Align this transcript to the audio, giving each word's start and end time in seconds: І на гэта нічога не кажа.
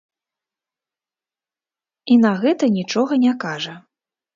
І 2.15 2.21
на 2.25 2.35
гэта 2.43 2.75
нічога 2.81 3.23
не 3.29 3.33
кажа. 3.47 3.73